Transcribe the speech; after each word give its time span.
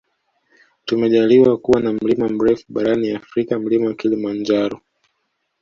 Tumejaliwa 0.85 1.57
kuwa 1.57 1.79
na 1.81 1.93
mlima 1.93 2.29
mrefu 2.29 2.63
barani 2.69 3.11
afrika 3.11 3.59
mlima 3.59 3.93
kilimanjaro 3.93 4.81